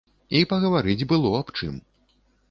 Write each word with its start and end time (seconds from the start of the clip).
І 0.37 0.39
пагаварыць 0.53 1.05
было 1.11 1.33
аб 1.41 1.51
чым. 1.59 1.75